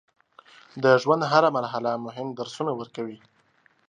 د 0.83 0.85
ژوند 1.01 1.23
هره 1.31 1.49
مرحله 1.57 1.91
مهم 2.05 2.27
درسونه 2.39 2.71
ورکوي. 2.75 3.17